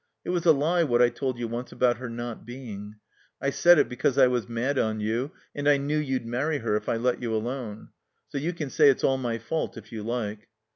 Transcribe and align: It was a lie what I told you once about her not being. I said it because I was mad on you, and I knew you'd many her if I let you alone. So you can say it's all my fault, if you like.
It 0.25 0.31
was 0.31 0.47
a 0.47 0.51
lie 0.51 0.81
what 0.81 0.99
I 0.99 1.09
told 1.09 1.37
you 1.37 1.47
once 1.47 1.71
about 1.71 1.97
her 1.97 2.09
not 2.09 2.43
being. 2.43 2.95
I 3.39 3.51
said 3.51 3.77
it 3.77 3.87
because 3.87 4.17
I 4.17 4.25
was 4.25 4.49
mad 4.49 4.79
on 4.79 4.99
you, 4.99 5.29
and 5.53 5.69
I 5.69 5.77
knew 5.77 5.99
you'd 5.99 6.25
many 6.25 6.57
her 6.57 6.75
if 6.75 6.89
I 6.89 6.95
let 6.97 7.21
you 7.21 7.35
alone. 7.35 7.89
So 8.27 8.39
you 8.39 8.51
can 8.51 8.71
say 8.71 8.89
it's 8.89 9.03
all 9.03 9.19
my 9.19 9.37
fault, 9.37 9.77
if 9.77 9.91
you 9.91 10.01
like. 10.01 10.47